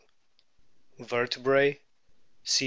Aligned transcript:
Vertebrae: 0.97 1.79
C. 2.43 2.59